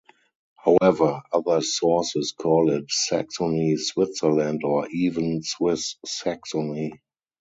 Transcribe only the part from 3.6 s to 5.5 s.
Switzerland" or even